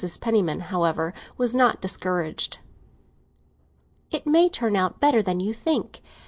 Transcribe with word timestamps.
Penniman, 0.19 0.61
however, 0.61 1.13
was 1.37 1.53
not 1.53 1.79
discouraged. 1.79 2.57
"It 4.09 4.25
may 4.25 4.49
turn 4.49 4.75
out 4.75 4.99
better 4.99 5.21
than 5.21 5.39
you 5.39 5.53
think. 5.53 6.01